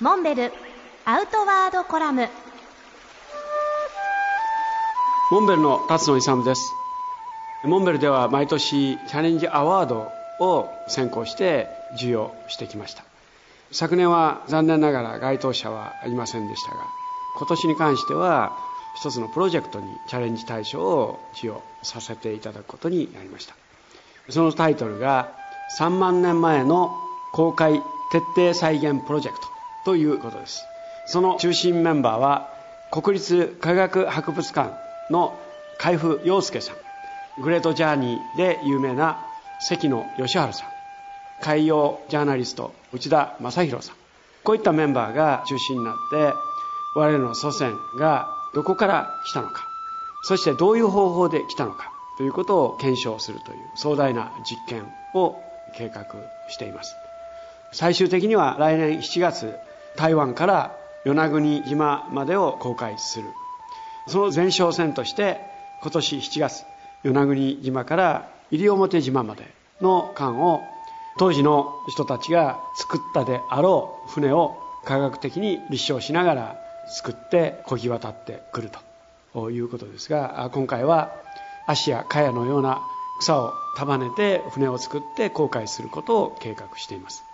[0.00, 0.52] モンベル
[1.04, 2.28] アウトワードコラム。
[5.30, 6.72] モンベルの辰野勇です。
[7.62, 10.10] モンベルでは毎年チャレンジアワード
[10.40, 13.04] を選考して授与してきました。
[13.70, 16.78] 昨年は残念ながら該当者はいませんでしたが
[17.38, 18.58] 今年に関しては
[18.96, 23.54] 一つのプロジェクトにチャレンジ対象を授与させていただくことになりました。
[24.28, 25.32] そのタイトルが
[25.78, 26.98] 3万年前の
[27.32, 27.80] 公開
[28.10, 29.53] 徹底再現プロジェクト。
[29.84, 30.64] ということです。
[31.06, 32.48] その中心メンバーは
[32.90, 34.74] 国立科学博物館
[35.10, 35.38] の
[35.78, 36.76] 海部陽介さん。
[37.42, 39.26] グレートジャーニーで有名な
[39.60, 40.52] 関野義治さん。
[41.42, 43.96] 海洋ジャーナリスト内田正宏さん。
[44.44, 46.32] こういったメンバーが中心になって
[46.94, 49.66] 我々の祖先がどこから来たのか。
[50.22, 51.90] そしてどういう方法で来たのか。
[52.16, 55.36] ということを検証するという壮大な実験を
[55.76, 56.06] 計画
[56.48, 56.94] しています。
[57.72, 59.56] 最終的には来年7月
[59.96, 63.28] 台湾から与那国島までを公開する。
[64.06, 65.40] その前哨戦として
[65.82, 66.64] 今年7月
[67.04, 70.62] 与那国島から西表島までの間を
[71.18, 76.56] 当時の人たちが作ったであろう船を科学的に立証しながら
[76.88, 78.70] 作って漕ぎ渡ってくる
[79.32, 81.12] ということですが今回は
[81.66, 82.82] 足や茅のような
[83.20, 87.24] 草を束ねて船を作って航海することを計画しています。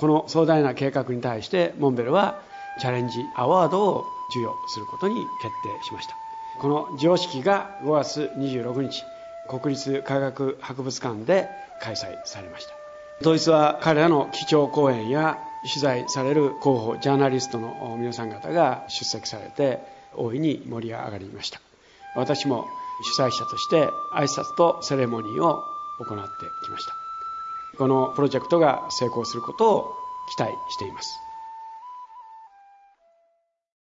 [0.00, 2.40] この壮大な計画に対してモンベルは
[2.80, 6.16] チャレンジアワードを授与することに決定しました。
[6.58, 9.04] この授与式が5月26日
[9.48, 11.50] 国立科学博物館で
[11.82, 12.72] 開催されました。
[13.22, 19.80] 当日は彼らの基調講演や取材される候補ジャーナリストの皆さん方が出席されて
[20.16, 21.60] 大いに盛り上がりました。
[22.16, 22.64] 私も
[23.02, 25.62] 主催者として挨拶とセレモニーを
[25.98, 26.30] 行って
[26.64, 27.09] きました。
[27.80, 31.29] このプロジェクトが成功することを期待しています。